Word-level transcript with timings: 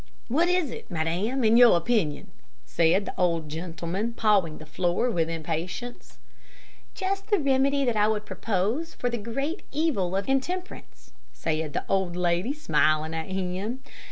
'""And 0.29 0.35
what 0.35 0.47
is 0.47 0.51
it, 0.51 0.57
what 0.57 0.67
is 0.67 0.71
it, 0.71 0.91
madame, 1.29 1.43
in 1.43 1.57
your 1.57 1.77
opinion?" 1.77 2.31
said 2.65 3.05
the 3.05 3.13
old 3.19 3.49
gentleman, 3.49 4.13
pawing 4.15 4.57
the 4.57 4.65
floor 4.65 5.11
with 5.11 5.29
impatience. 5.29 6.17
"Just 6.95 7.27
the 7.29 7.37
remedy 7.37 7.85
that 7.85 7.95
I 7.95 8.07
would 8.07 8.25
propose 8.25 8.95
for 8.95 9.11
the 9.11 9.19
great 9.19 9.61
evil 9.71 10.15
of 10.15 10.27
intemperance," 10.27 11.11
said 11.33 11.73
the 11.73 11.85
old 11.87 12.15
lady, 12.15 12.51
smiling 12.51 13.13
at 13.13 13.27
him. 13.27 13.83